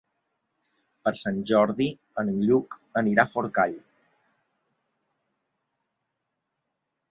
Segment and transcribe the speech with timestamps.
[1.07, 1.87] Per Sant Jordi
[2.23, 3.77] en Lluc anirà a Forcall.